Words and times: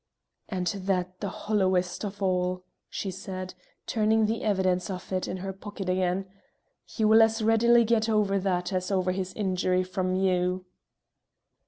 "And 0.49 0.65
that 0.65 1.19
the 1.19 1.29
hollowest 1.29 2.03
of 2.03 2.23
all," 2.23 2.63
she 2.89 3.11
said, 3.11 3.53
turning 3.85 4.25
the 4.25 4.41
evidence 4.43 4.89
of 4.89 5.13
it 5.13 5.27
in 5.27 5.37
her 5.45 5.53
pocket 5.53 5.89
again. 5.89 6.25
"He 6.87 7.05
will 7.05 7.21
as 7.21 7.43
readily 7.43 7.83
get 7.85 8.09
over 8.09 8.39
that 8.39 8.73
as 8.73 8.89
over 8.89 9.11
his 9.11 9.31
injury 9.35 9.83
from 9.83 10.15
you." 10.15 10.65